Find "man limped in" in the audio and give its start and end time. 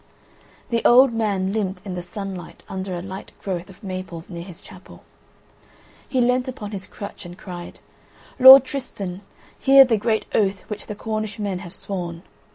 1.13-1.93